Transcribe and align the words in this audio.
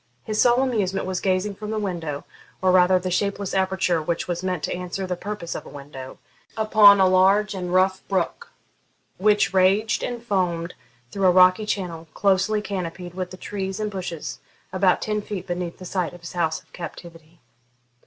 His 0.23 0.41
sole 0.41 0.63
amusement 0.63 1.05
was 1.05 1.19
gazing 1.21 1.53
from 1.53 1.69
the 1.69 1.77
window, 1.77 2.25
or 2.59 2.71
rather 2.71 2.97
the 2.97 3.11
shapeless 3.11 3.53
aperture 3.53 4.01
which 4.01 4.27
was 4.27 4.41
meant 4.41 4.63
to 4.63 4.73
answer 4.73 5.05
the 5.05 5.15
purpose 5.15 5.53
of 5.53 5.63
a 5.63 5.69
window, 5.69 6.17
upon 6.57 6.99
a 6.99 7.07
large 7.07 7.53
and 7.53 7.71
rough 7.71 8.01
brook, 8.07 8.49
which 9.19 9.53
raged 9.53 10.01
and 10.01 10.23
foamed 10.23 10.73
through 11.11 11.27
a 11.27 11.31
rocky 11.31 11.67
channel, 11.67 12.07
closely 12.15 12.63
canopied 12.63 13.13
with 13.13 13.39
trees 13.39 13.79
and 13.79 13.91
bushes, 13.91 14.39
about 14.73 15.03
ten 15.03 15.21
feet 15.21 15.45
beneath 15.45 15.77
the 15.77 15.85
site 15.85 16.13
of 16.13 16.21
his 16.21 16.33
house 16.33 16.63
of 16.63 16.73
captivity. 16.73 17.39